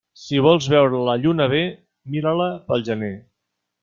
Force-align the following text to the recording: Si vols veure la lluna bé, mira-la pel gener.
Si 0.19 0.39
vols 0.43 0.69
veure 0.73 1.01
la 1.09 1.15
lluna 1.25 1.47
bé, 1.51 1.59
mira-la 2.15 2.47
pel 2.71 2.87
gener. 2.89 3.13